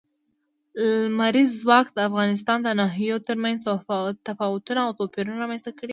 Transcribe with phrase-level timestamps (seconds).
[1.09, 3.57] لمریز ځواک د افغانستان د ناحیو ترمنځ
[4.27, 5.89] تفاوتونه او توپیرونه رامنځ ته کوي.